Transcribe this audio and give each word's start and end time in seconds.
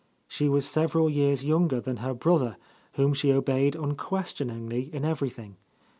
She 0.27 0.49
was 0.49 0.67
several 0.67 1.11
years 1.11 1.45
younger 1.45 1.79
than 1.79 1.97
her 1.97 2.15
brother, 2.15 2.57
whom 2.93 3.13
she 3.13 3.31
obeyed 3.31 3.75
unquestioningly 3.75 4.89
in 4.91 5.05
everything. 5.05 5.57